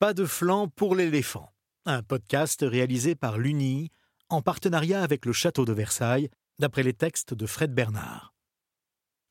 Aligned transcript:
Pas 0.00 0.14
de 0.14 0.24
flanc 0.24 0.66
pour 0.66 0.96
l'éléphant. 0.96 1.52
Un 1.84 2.02
podcast 2.02 2.64
réalisé 2.66 3.14
par 3.14 3.36
l'UNI 3.36 3.90
en 4.30 4.40
partenariat 4.40 5.02
avec 5.02 5.26
le 5.26 5.34
Château 5.34 5.66
de 5.66 5.74
Versailles, 5.74 6.30
d'après 6.58 6.82
les 6.82 6.94
textes 6.94 7.34
de 7.34 7.44
Fred 7.44 7.74
Bernard. 7.74 8.34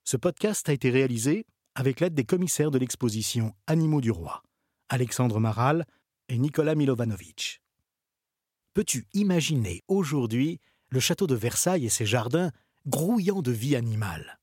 Ce 0.03 0.15
podcast 0.15 0.69
a 0.69 0.73
été 0.73 0.91
réalisé 0.91 1.47
avec 1.73 1.99
l'aide 1.99 2.13
des 2.13 2.23
commissaires 2.23 2.69
de 2.69 2.77
l'exposition 2.77 3.55
Animaux 3.65 3.99
du 3.99 4.11
Roi, 4.11 4.43
Alexandre 4.89 5.39
Maral 5.39 5.87
et 6.27 6.37
Nicolas 6.37 6.75
Milovanovic. 6.75 7.63
Peux-tu 8.75 9.07
imaginer 9.15 9.81
aujourd'hui 9.87 10.59
le 10.89 10.99
château 10.99 11.25
de 11.25 11.33
Versailles 11.33 11.87
et 11.87 11.89
ses 11.89 12.05
jardins 12.05 12.51
grouillant 12.85 13.41
de 13.41 13.51
vie 13.51 13.75
animale? 13.75 14.39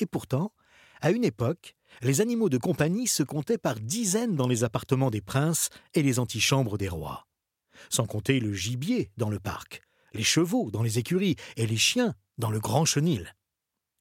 Et 0.00 0.04
pourtant, 0.04 0.52
à 1.00 1.12
une 1.12 1.24
époque, 1.24 1.75
les 2.02 2.20
animaux 2.20 2.48
de 2.48 2.58
compagnie 2.58 3.06
se 3.06 3.22
comptaient 3.22 3.58
par 3.58 3.80
dizaines 3.80 4.36
dans 4.36 4.48
les 4.48 4.64
appartements 4.64 5.10
des 5.10 5.20
princes 5.20 5.70
et 5.94 6.02
les 6.02 6.18
antichambres 6.18 6.78
des 6.78 6.88
rois. 6.88 7.26
Sans 7.90 8.06
compter 8.06 8.40
le 8.40 8.52
gibier 8.52 9.10
dans 9.16 9.30
le 9.30 9.38
parc, 9.38 9.82
les 10.12 10.22
chevaux 10.22 10.70
dans 10.70 10.82
les 10.82 10.98
écuries 10.98 11.36
et 11.56 11.66
les 11.66 11.76
chiens 11.76 12.14
dans 12.38 12.50
le 12.50 12.60
grand 12.60 12.84
chenil. 12.84 13.34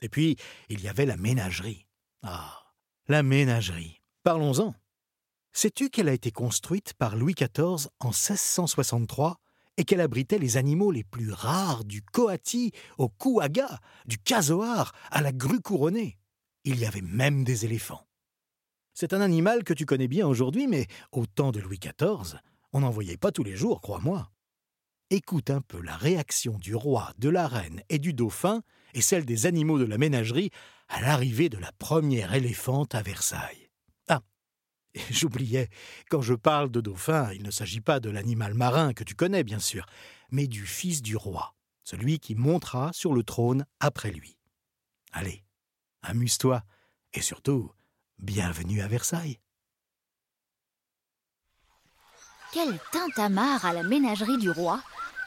Et 0.01 0.09
puis, 0.09 0.37
il 0.69 0.81
y 0.81 0.87
avait 0.87 1.05
la 1.05 1.17
ménagerie. 1.17 1.87
Ah, 2.23 2.63
la 3.07 3.23
ménagerie. 3.23 4.01
Parlons-en. 4.23 4.75
Sais-tu 5.53 5.89
qu'elle 5.89 6.09
a 6.09 6.13
été 6.13 6.31
construite 6.31 6.93
par 6.95 7.15
Louis 7.15 7.33
XIV 7.33 7.87
en 7.99 8.09
1663 8.09 9.37
et 9.77 9.85
qu'elle 9.85 10.01
abritait 10.01 10.37
les 10.37 10.57
animaux 10.57 10.91
les 10.91 11.03
plus 11.03 11.31
rares 11.31 11.85
du 11.85 12.01
coati 12.01 12.71
au 12.97 13.09
kouaga, 13.09 13.79
du 14.05 14.17
casoar 14.17 14.93
à 15.11 15.21
la 15.21 15.31
grue 15.31 15.61
couronnée? 15.61 16.17
Il 16.65 16.79
y 16.79 16.85
avait 16.85 17.01
même 17.01 17.43
des 17.43 17.63
éléphants. 17.65 18.05
C'est 18.93 19.13
un 19.13 19.21
animal 19.21 19.63
que 19.63 19.73
tu 19.73 19.85
connais 19.85 20.07
bien 20.07 20.27
aujourd'hui, 20.27 20.67
mais 20.67 20.87
au 21.11 21.25
temps 21.25 21.51
de 21.51 21.59
Louis 21.59 21.79
XIV, 21.79 22.39
on 22.73 22.81
n'en 22.81 22.89
voyait 22.89 23.17
pas 23.17 23.31
tous 23.31 23.43
les 23.43 23.55
jours, 23.55 23.81
crois-moi. 23.81 24.31
Écoute 25.11 25.51
un 25.51 25.61
peu 25.61 25.79
la 25.81 25.95
réaction 25.95 26.57
du 26.57 26.75
roi, 26.75 27.13
de 27.19 27.29
la 27.29 27.47
reine 27.47 27.83
et 27.89 27.99
du 27.99 28.13
dauphin, 28.13 28.63
et 28.93 29.01
celle 29.01 29.25
des 29.25 29.45
animaux 29.45 29.77
de 29.77 29.85
la 29.85 29.97
ménagerie, 29.97 30.49
à 30.87 31.01
l'arrivée 31.01 31.49
de 31.49 31.57
la 31.57 31.71
première 31.73 32.33
éléphante 32.33 32.95
à 32.95 33.03
Versailles. 33.03 33.69
Ah 34.07 34.21
J'oubliais, 35.11 35.69
quand 36.09 36.21
je 36.21 36.33
parle 36.33 36.71
de 36.71 36.81
dauphin, 36.81 37.31
il 37.33 37.43
ne 37.43 37.51
s'agit 37.51 37.81
pas 37.81 37.99
de 37.99 38.09
l'animal 38.09 38.55
marin 38.55 38.93
que 38.93 39.03
tu 39.03 39.13
connais, 39.13 39.43
bien 39.43 39.59
sûr, 39.59 39.85
mais 40.31 40.47
du 40.47 40.65
fils 40.65 41.01
du 41.01 41.15
roi, 41.15 41.53
celui 41.83 42.19
qui 42.19 42.33
montera 42.33 42.91
sur 42.93 43.13
le 43.13 43.23
trône 43.23 43.65
après 43.79 44.11
lui. 44.11 44.37
Allez, 45.11 45.44
amuse-toi, 46.05 46.63
et 47.13 47.21
surtout, 47.21 47.71
bienvenue 48.19 48.81
à 48.81 48.87
Versailles. 48.87 49.39
Quel 52.53 52.79
tintamarre 52.91 53.65
à 53.65 53.73
la 53.73 53.83
ménagerie 53.83 54.37
du 54.37 54.49
roi 54.49 54.81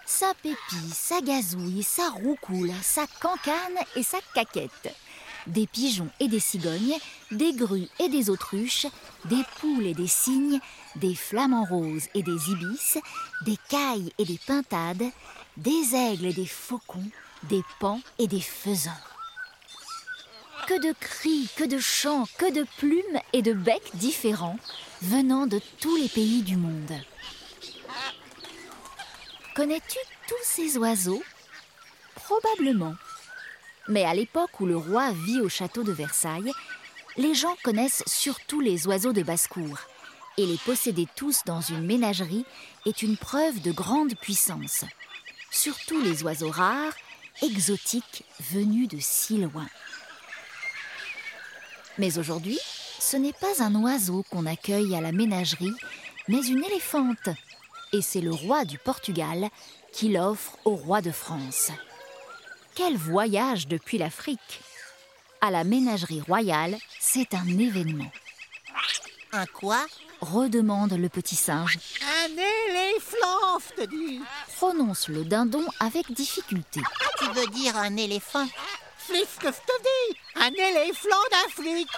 Ça 0.07 0.33
pépille, 0.43 0.91
ça 0.93 1.21
gazouille, 1.21 1.83
ça 1.83 2.09
roucoule, 2.11 2.73
ça 2.83 3.07
cancane 3.21 3.85
et 3.97 4.03
ça 4.03 4.19
caquette. 4.35 4.95
Des 5.47 5.67
pigeons 5.67 6.11
et 6.21 6.29
des 6.29 6.41
cigognes, 6.41 6.97
des 7.31 7.53
grues 7.53 7.89
et 7.99 8.09
des 8.09 8.31
autruches, 8.31 8.87
des 9.27 9.43
poules 9.61 9.87
et 9.87 9.95
des 9.95 10.07
cygnes, 10.07 10.61
des 10.97 11.15
flamants 11.15 11.65
roses 11.65 12.09
et 12.15 12.23
des 12.23 12.51
ibis, 12.51 12.99
des 13.45 13.59
cailles 13.69 14.13
et 14.19 14.25
des 14.25 14.39
pintades, 14.47 15.05
des 15.57 15.95
aigles 15.95 16.27
et 16.27 16.35
des 16.35 16.47
faucons, 16.47 17.11
des 17.45 17.63
pans 17.79 18.01
et 18.19 18.27
des 18.27 18.41
faisans. 18.41 18.91
Que 20.69 20.87
de 20.87 20.93
cris, 21.01 21.49
que 21.57 21.65
de 21.65 21.79
chants, 21.79 22.29
que 22.37 22.53
de 22.53 22.67
plumes 22.77 23.21
et 23.33 23.41
de 23.41 23.55
becs 23.55 23.91
différents 23.95 24.59
venant 25.01 25.47
de 25.47 25.63
tous 25.81 25.97
les 25.97 26.11
pays 26.11 26.43
du 26.43 26.59
monde. 26.59 26.93
Connais-tu 29.57 29.97
tous 30.29 30.45
ces 30.45 30.77
oiseaux? 30.77 31.23
Probablement. 32.15 32.95
Mais 33.89 34.05
à 34.05 34.13
l'époque 34.13 34.61
où 34.61 34.67
le 34.67 34.77
roi 34.77 35.11
vit 35.13 35.41
au 35.41 35.49
château 35.49 35.85
de 35.85 35.93
Versailles, 35.93 36.53
les 37.17 37.35
gens 37.35 37.57
connaissent 37.65 38.05
surtout 38.07 38.61
les 38.61 38.87
oiseaux 38.87 39.15
de 39.15 39.23
basse-cour. 39.23 39.79
Et 40.37 40.45
les 40.45 40.59
posséder 40.59 41.09
tous 41.17 41.45
dans 41.47 41.63
une 41.63 41.87
ménagerie 41.87 42.45
est 42.85 43.01
une 43.01 43.17
preuve 43.17 43.63
de 43.63 43.73
grande 43.73 44.15
puissance. 44.17 44.85
Surtout 45.51 46.03
les 46.03 46.23
oiseaux 46.25 46.51
rares, 46.51 46.93
exotiques, 47.41 48.27
venus 48.51 48.89
de 48.89 48.99
si 49.01 49.39
loin. 49.39 49.67
Mais 51.99 52.19
aujourd'hui, 52.19 52.59
ce 52.99 53.17
n'est 53.17 53.33
pas 53.33 53.63
un 53.63 53.75
oiseau 53.75 54.25
qu'on 54.31 54.47
accueille 54.47 54.95
à 54.95 55.01
la 55.01 55.13
ménagerie, 55.13 55.75
mais 56.29 56.41
une 56.47 56.65
éléphante. 56.65 57.29
Et 57.93 58.03
c'est 58.03 58.21
le 58.21 58.33
roi 58.33 58.65
du 58.65 58.79
Portugal 58.79 59.49
qui 59.93 60.09
l'offre 60.11 60.57
au 60.65 60.77
roi 60.77 61.01
de 61.01 61.11
France. 61.11 61.71
Quel 62.75 62.97
voyage 62.97 63.67
depuis 63.67 63.99
l'Afrique 63.99 64.61
À 65.41 65.51
la 65.51 65.65
ménagerie 65.65 66.21
royale, 66.21 66.77
c'est 67.01 67.35
un 67.35 67.47
événement. 67.59 68.11
Un 69.33 69.47
quoi? 69.47 69.85
Redemande 70.21 70.93
le 70.93 71.09
petit 71.09 71.37
singe. 71.37 71.79
Un 72.03 72.31
éléphant, 72.31 73.59
te 73.77 73.87
dis 73.87 74.21
Prononce 74.57 75.09
le 75.09 75.25
dindon 75.25 75.65
avec 75.81 76.13
difficulté. 76.13 76.81
Tu 77.19 77.27
veux 77.33 77.47
dire 77.49 77.77
un 77.77 77.97
éléphant? 77.97 78.47
Flif 79.09 79.39
que 79.39 79.47
je 79.47 79.53
te 79.53 79.83
dis 79.83 80.19
Un 80.35 80.53
éléphant 80.53 81.09
d'Afrique 81.31 81.89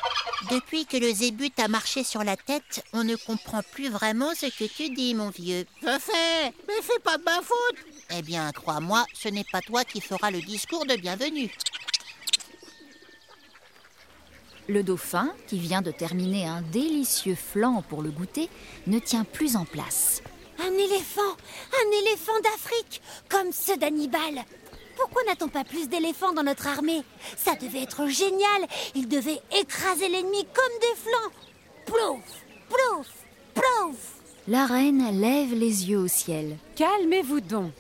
Depuis 0.49 0.87
que 0.87 0.97
le 0.97 1.13
zébut 1.13 1.51
a 1.59 1.67
marché 1.67 2.05
sur 2.05 2.23
la 2.23 2.37
tête, 2.37 2.85
on 2.93 3.03
ne 3.03 3.17
comprend 3.17 3.63
plus 3.73 3.89
vraiment 3.89 4.33
ce 4.37 4.47
que 4.47 4.65
tu 4.73 4.91
dis, 4.91 5.15
mon 5.17 5.31
vieux. 5.31 5.67
Je 5.83 5.99
fais 5.99 6.55
Mais 6.69 6.75
c'est 6.83 7.03
pas 7.03 7.19
de 7.19 7.25
ma 7.25 7.43
faute 7.43 7.79
Eh 8.17 8.23
bien, 8.23 8.53
crois-moi, 8.53 9.05
ce 9.13 9.29
n'est 9.29 9.47
pas 9.51 9.61
toi 9.61 9.85
qui 9.85 10.01
feras 10.01 10.31
le 10.31 10.41
discours 10.41 10.87
de 10.87 10.95
bienvenue. 10.95 11.51
Le 14.69 14.85
dauphin, 14.85 15.33
qui 15.49 15.59
vient 15.59 15.83
de 15.83 15.91
terminer 15.91 16.47
un 16.47 16.63
délicieux 16.63 17.35
flan 17.35 17.83
pour 17.89 18.03
le 18.03 18.13
goûter, 18.13 18.49
ne 18.87 19.01
tient 19.01 19.25
plus 19.25 19.57
en 19.57 19.65
place. 19.65 20.23
Un 20.61 20.73
éléphant 20.75 21.37
Un 21.73 21.91
éléphant 22.03 22.39
d'Afrique 22.45 23.03
Comme 23.29 23.51
ceux 23.51 23.79
d'Hannibal 23.79 24.45
pourquoi 25.01 25.23
n'a-t-on 25.25 25.49
pas 25.49 25.65
plus 25.65 25.89
d'éléphants 25.89 26.35
dans 26.35 26.43
notre 26.43 26.67
armée? 26.67 27.03
Ça 27.37 27.55
devait 27.55 27.83
être 27.83 28.07
génial 28.07 28.69
Ils 28.95 29.09
devaient 29.09 29.41
écraser 29.59 30.09
l'ennemi 30.09 30.47
comme 30.53 30.81
des 30.81 31.01
flancs 31.01 31.33
Plouf 31.87 32.45
Plouf 32.69 33.07
Plouf 33.55 33.97
La 34.47 34.67
reine 34.67 35.19
lève 35.19 35.55
les 35.55 35.89
yeux 35.89 35.99
au 35.99 36.09
ciel. 36.09 36.57
Calmez-vous 36.77 37.41
donc. 37.41 37.73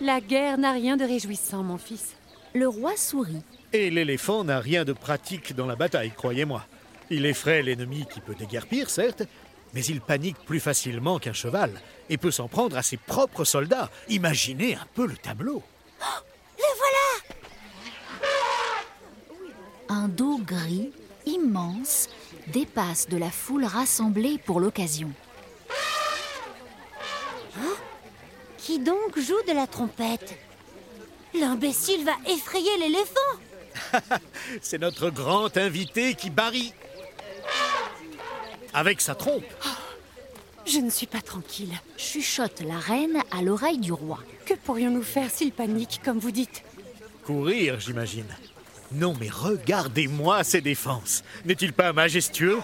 La 0.00 0.20
guerre 0.20 0.56
n'a 0.56 0.72
rien 0.72 0.96
de 0.96 1.04
réjouissant, 1.04 1.62
mon 1.62 1.76
fils. 1.76 2.14
Le 2.54 2.66
roi 2.66 2.96
sourit. 2.96 3.42
Et 3.72 3.90
l'éléphant 3.90 4.42
n'a 4.42 4.58
rien 4.58 4.84
de 4.84 4.92
pratique 4.92 5.54
dans 5.54 5.66
la 5.66 5.76
bataille, 5.76 6.12
croyez-moi. 6.12 6.64
Il 7.10 7.26
effraie 7.26 7.62
l'ennemi 7.62 8.06
qui 8.12 8.20
peut 8.20 8.34
déguerpir, 8.34 8.88
certes, 8.88 9.24
mais 9.74 9.84
il 9.84 10.00
panique 10.00 10.38
plus 10.46 10.60
facilement 10.60 11.18
qu'un 11.18 11.32
cheval 11.32 11.70
et 12.08 12.16
peut 12.16 12.30
s'en 12.30 12.48
prendre 12.48 12.76
à 12.76 12.82
ses 12.82 12.96
propres 12.96 13.44
soldats. 13.44 13.90
Imaginez 14.08 14.76
un 14.76 14.86
peu 14.94 15.06
le 15.06 15.16
tableau. 15.16 15.62
Oh 16.00 16.22
le 16.58 16.64
voilà 19.88 20.03
Dos 20.16 20.38
gris, 20.38 20.92
immense, 21.26 22.08
dépasse 22.46 23.08
de 23.08 23.16
la 23.16 23.30
foule 23.30 23.64
rassemblée 23.64 24.38
pour 24.38 24.60
l'occasion. 24.60 25.10
Hein? 27.58 27.74
Qui 28.58 28.78
donc 28.78 29.18
joue 29.18 29.42
de 29.48 29.52
la 29.52 29.66
trompette? 29.66 30.38
L'imbécile 31.34 32.04
va 32.04 32.12
effrayer 32.28 32.76
l'éléphant 32.78 34.14
C'est 34.62 34.78
notre 34.78 35.10
grand 35.10 35.56
invité 35.56 36.14
qui 36.14 36.30
barille 36.30 36.72
avec 38.72 39.00
sa 39.00 39.16
trompe. 39.16 39.44
Oh, 39.66 39.68
je 40.64 40.78
ne 40.78 40.90
suis 40.90 41.06
pas 41.08 41.22
tranquille. 41.22 41.72
Chuchote 41.96 42.60
la 42.60 42.78
reine 42.78 43.20
à 43.32 43.42
l'oreille 43.42 43.78
du 43.78 43.92
roi. 43.92 44.20
Que 44.46 44.54
pourrions-nous 44.54 45.02
faire 45.02 45.30
s'il 45.30 45.50
panique, 45.50 46.00
comme 46.04 46.18
vous 46.20 46.30
dites? 46.30 46.62
Courir, 47.24 47.80
j'imagine. 47.80 48.26
Non, 48.94 49.14
mais 49.18 49.28
regardez-moi 49.28 50.44
ses 50.44 50.60
défenses. 50.60 51.24
N'est-il 51.44 51.72
pas 51.72 51.92
majestueux? 51.92 52.60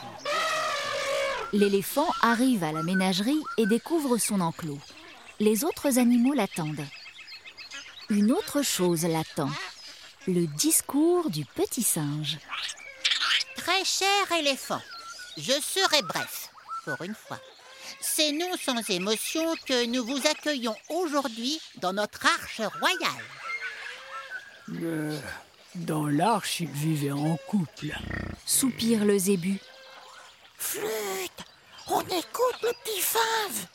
L'éléphant 1.52 2.08
arrive 2.22 2.62
à 2.62 2.70
la 2.70 2.84
ménagerie 2.84 3.42
et 3.56 3.66
découvre 3.66 4.16
son 4.18 4.40
enclos. 4.40 4.78
Les 5.40 5.64
autres 5.64 5.98
animaux 5.98 6.32
l'attendent. 6.32 6.86
Une 8.08 8.30
autre 8.30 8.62
chose 8.62 9.04
l'attend. 9.04 9.50
Le 10.28 10.46
discours 10.46 11.30
du 11.30 11.44
petit 11.44 11.82
singe. 11.82 12.38
Très 13.56 13.84
cher 13.84 14.32
éléphant, 14.38 14.80
je 15.36 15.52
serai 15.52 16.02
bref, 16.02 16.50
pour 16.84 17.02
une 17.02 17.14
fois. 17.14 17.40
C'est 18.00 18.32
non 18.32 18.50
sans 18.64 18.88
émotion 18.88 19.54
que 19.66 19.86
nous 19.86 20.04
vous 20.04 20.26
accueillons 20.28 20.76
aujourd'hui 20.88 21.60
dans 21.80 21.92
notre 21.92 22.24
arche 22.24 22.60
royale. 22.80 23.24
Euh, 24.82 25.18
dans 25.74 26.06
l'arche, 26.06 26.60
ils 26.60 26.68
vivaient 26.68 27.12
en 27.12 27.36
couple. 27.48 27.96
Soupire 28.46 29.04
le 29.04 29.18
zébu. 29.18 29.60
Flûte 30.56 31.44
On 31.88 32.00
écoute 32.00 32.62
le 32.62 32.72
petit 32.82 33.00
fave 33.00 33.66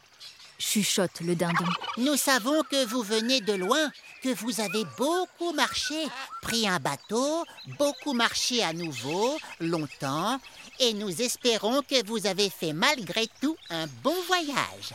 chuchote 0.75 1.21
le 1.21 1.35
dindon. 1.35 1.65
Nous 1.97 2.17
savons 2.17 2.61
que 2.63 2.85
vous 2.85 3.01
venez 3.01 3.39
de 3.41 3.53
loin, 3.53 3.91
que 4.21 4.33
vous 4.33 4.59
avez 4.59 4.83
beaucoup 4.97 5.53
marché, 5.53 5.95
pris 6.41 6.67
un 6.67 6.79
bateau, 6.79 7.45
beaucoup 7.79 8.13
marché 8.13 8.63
à 8.63 8.73
nouveau, 8.73 9.37
longtemps, 9.59 10.39
et 10.79 10.93
nous 10.93 11.21
espérons 11.21 11.81
que 11.81 12.05
vous 12.05 12.27
avez 12.27 12.49
fait 12.49 12.73
malgré 12.73 13.27
tout 13.41 13.55
un 13.69 13.87
bon 14.03 14.15
voyage. 14.27 14.93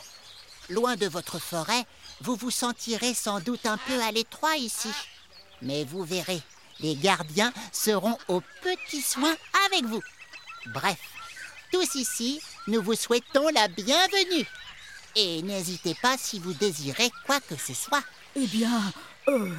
Loin 0.69 0.97
de 0.97 1.07
votre 1.07 1.39
forêt, 1.39 1.85
vous 2.21 2.37
vous 2.37 2.51
sentirez 2.51 3.15
sans 3.15 3.41
doute 3.41 3.65
un 3.65 3.79
peu 3.79 4.01
à 4.03 4.13
l'étroit 4.13 4.57
ici. 4.57 4.91
Mais 5.63 5.85
vous 5.85 6.05
verrez, 6.05 6.43
les 6.83 6.95
gardiens 6.95 7.53
seront 7.73 8.19
aux 8.29 8.43
petits 8.63 9.03
soins 9.03 9.37
avec 9.67 9.85
vous. 9.85 10.03
Bref, 10.67 10.99
tous 11.73 11.95
ici, 11.95 12.41
nous 12.67 12.83
vous 12.83 12.95
souhaitons 12.95 13.49
la 13.55 13.69
bienvenue. 13.69 14.47
Et 15.17 15.43
n'hésitez 15.43 15.95
pas 16.01 16.17
si 16.17 16.39
vous 16.39 16.53
désirez 16.55 17.11
quoi 17.27 17.41
que 17.41 17.57
ce 17.57 17.75
soit. 17.75 18.03
Eh 18.37 18.47
bien, 18.47 18.81
euh, 19.29 19.53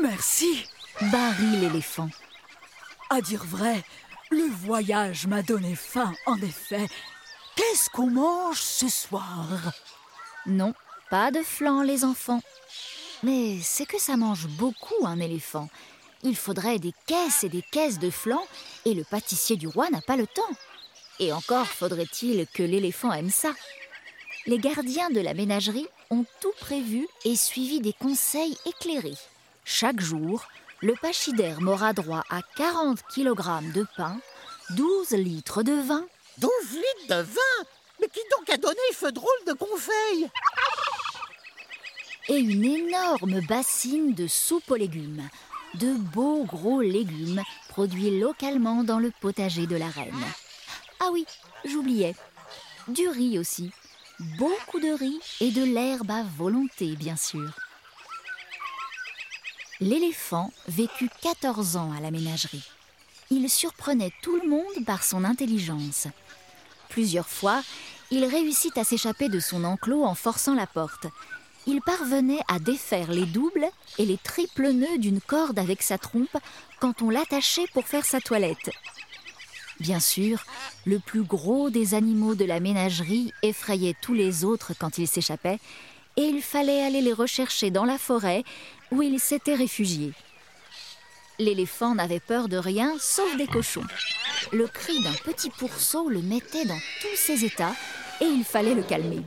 merci. 0.00 0.64
Barry 1.12 1.56
l'éléphant. 1.60 2.08
À 3.10 3.20
dire 3.20 3.44
vrai, 3.44 3.84
le 4.30 4.48
voyage 4.64 5.26
m'a 5.26 5.42
donné 5.42 5.74
faim, 5.74 6.12
en 6.26 6.36
effet. 6.38 6.86
Qu'est-ce 7.54 7.90
qu'on 7.90 8.10
mange 8.10 8.60
ce 8.60 8.88
soir? 8.88 9.46
Non, 10.46 10.74
pas 11.10 11.30
de 11.30 11.42
flan, 11.42 11.82
les 11.82 12.04
enfants. 12.04 12.42
Mais 13.22 13.58
c'est 13.62 13.86
que 13.86 14.00
ça 14.00 14.16
mange 14.16 14.46
beaucoup 14.46 15.06
un 15.06 15.20
éléphant. 15.20 15.68
Il 16.26 16.34
faudrait 16.34 16.80
des 16.80 16.92
caisses 17.06 17.44
et 17.44 17.48
des 17.48 17.62
caisses 17.62 18.00
de 18.00 18.10
flan, 18.10 18.44
et 18.84 18.94
le 18.94 19.04
pâtissier 19.04 19.54
du 19.54 19.68
roi 19.68 19.88
n'a 19.90 20.00
pas 20.00 20.16
le 20.16 20.26
temps. 20.26 20.42
Et 21.20 21.32
encore 21.32 21.68
faudrait-il 21.68 22.48
que 22.52 22.64
l'éléphant 22.64 23.12
aime 23.12 23.30
ça. 23.30 23.54
Les 24.46 24.58
gardiens 24.58 25.08
de 25.10 25.20
la 25.20 25.34
ménagerie 25.34 25.86
ont 26.10 26.24
tout 26.40 26.52
prévu 26.58 27.06
et 27.24 27.36
suivi 27.36 27.78
des 27.80 27.92
conseils 27.92 28.58
éclairés. 28.66 29.16
Chaque 29.64 30.00
jour, 30.00 30.48
le 30.80 30.94
pachyderme 31.00 31.68
aura 31.68 31.92
droit 31.92 32.24
à 32.28 32.40
40 32.56 32.98
kg 33.02 33.72
de 33.72 33.86
pain, 33.96 34.18
12 34.70 35.10
litres 35.10 35.62
de 35.62 35.74
vin. 35.74 36.04
12 36.38 36.50
litres 36.72 37.08
de 37.08 37.22
vin? 37.22 37.66
Mais 38.00 38.08
qui 38.08 38.20
donc 38.36 38.50
a 38.50 38.56
donné 38.56 38.80
ce 38.98 39.06
drôle 39.06 39.44
de 39.46 39.52
conseil? 39.52 40.28
Et 42.30 42.38
une 42.38 42.64
énorme 42.64 43.40
bassine 43.42 44.12
de 44.12 44.26
soupe 44.26 44.68
aux 44.72 44.76
légumes. 44.76 45.28
De 45.80 45.92
beaux 45.92 46.44
gros 46.44 46.80
légumes 46.80 47.42
produits 47.68 48.18
localement 48.18 48.84
dans 48.84 48.98
le 48.98 49.10
potager 49.20 49.66
de 49.66 49.76
la 49.76 49.88
reine. 49.88 50.24
Ah 51.00 51.08
oui, 51.12 51.26
j'oubliais. 51.64 52.14
Du 52.88 53.08
riz 53.08 53.38
aussi. 53.38 53.72
Beaucoup 54.38 54.80
de 54.80 54.98
riz 54.98 55.20
et 55.40 55.50
de 55.50 55.62
l'herbe 55.62 56.10
à 56.10 56.22
volonté, 56.22 56.96
bien 56.96 57.16
sûr. 57.16 57.50
L'éléphant 59.80 60.50
vécut 60.68 61.10
14 61.20 61.76
ans 61.76 61.92
à 61.92 62.00
la 62.00 62.10
ménagerie. 62.10 62.66
Il 63.30 63.50
surprenait 63.50 64.12
tout 64.22 64.40
le 64.40 64.48
monde 64.48 64.86
par 64.86 65.04
son 65.04 65.24
intelligence. 65.24 66.06
Plusieurs 66.88 67.28
fois, 67.28 67.62
il 68.10 68.24
réussit 68.24 68.78
à 68.78 68.84
s'échapper 68.84 69.28
de 69.28 69.40
son 69.40 69.64
enclos 69.64 70.04
en 70.04 70.14
forçant 70.14 70.54
la 70.54 70.66
porte. 70.66 71.06
Il 71.66 71.80
parvenait 71.80 72.40
à 72.48 72.58
défaire 72.58 73.10
les 73.10 73.26
doubles 73.26 73.66
et 73.98 74.04
les 74.04 74.18
triples 74.18 74.70
nœuds 74.70 74.98
d'une 74.98 75.20
corde 75.20 75.58
avec 75.58 75.82
sa 75.82 75.98
trompe 75.98 76.36
quand 76.78 77.02
on 77.02 77.10
l'attachait 77.10 77.66
pour 77.72 77.86
faire 77.86 78.04
sa 78.04 78.20
toilette. 78.20 78.70
Bien 79.80 80.00
sûr, 80.00 80.44
le 80.86 80.98
plus 81.00 81.22
gros 81.22 81.68
des 81.68 81.94
animaux 81.94 82.34
de 82.34 82.44
la 82.44 82.60
ménagerie 82.60 83.32
effrayait 83.42 83.96
tous 84.00 84.14
les 84.14 84.44
autres 84.44 84.72
quand 84.78 84.98
ils 84.98 85.08
s'échappaient, 85.08 85.58
et 86.16 86.22
il 86.22 86.40
fallait 86.40 86.82
aller 86.82 87.02
les 87.02 87.12
rechercher 87.12 87.70
dans 87.70 87.84
la 87.84 87.98
forêt 87.98 88.44
où 88.90 89.02
ils 89.02 89.20
s'étaient 89.20 89.54
réfugiés. 89.54 90.12
L'éléphant 91.38 91.94
n'avait 91.94 92.20
peur 92.20 92.48
de 92.48 92.56
rien 92.56 92.94
sauf 92.98 93.36
des 93.36 93.46
cochons. 93.46 93.84
Le 94.52 94.66
cri 94.66 95.02
d'un 95.02 95.12
petit 95.24 95.50
pourceau 95.50 96.08
le 96.08 96.22
mettait 96.22 96.64
dans 96.64 96.78
tous 97.02 97.16
ses 97.16 97.44
états 97.44 97.74
et 98.22 98.24
il 98.24 98.44
fallait 98.44 98.74
le 98.74 98.82
calmer. 98.82 99.20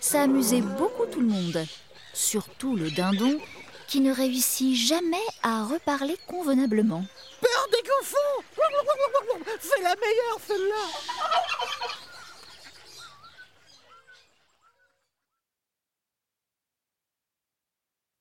Ça 0.00 0.22
amusait 0.22 0.62
beaucoup 0.62 1.01
tout 1.12 1.20
le 1.20 1.26
monde, 1.26 1.66
surtout 2.14 2.74
le 2.74 2.90
dindon 2.90 3.38
qui 3.86 4.00
ne 4.00 4.12
réussit 4.12 4.74
jamais 4.74 5.16
à 5.42 5.64
reparler 5.64 6.16
convenablement. 6.26 7.04
Peur 7.40 7.68
des 7.70 7.88
cochons 7.88 8.44
C'est 9.60 9.82
la 9.82 9.94
meilleure 9.94 10.40
celle-là 10.46 10.88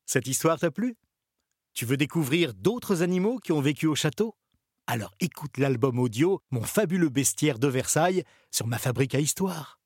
Cette 0.06 0.28
histoire 0.28 0.60
t'a 0.60 0.72
plu? 0.72 0.98
Tu 1.74 1.86
veux 1.86 1.96
découvrir 1.96 2.54
d'autres 2.54 3.02
animaux 3.02 3.40
qui 3.40 3.54
ont 3.54 3.62
vécu 3.62 3.88
au 3.88 3.96
château? 3.96 4.36
Alors 4.88 5.14
écoute 5.22 5.58
l'album 5.58 6.00
audio 6.00 6.42
Mon 6.52 6.64
fabuleux 6.64 7.08
bestiaire 7.08 7.60
de 7.60 7.70
Versailles 7.70 8.26
sur 8.52 8.68
ma 8.68 8.78
fabrique 8.78 9.16
à 9.16 9.20
histoire. 9.20 9.81